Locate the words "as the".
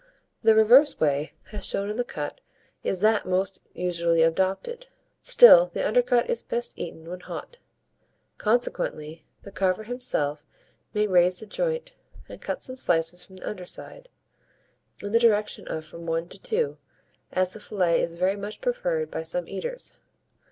17.31-17.59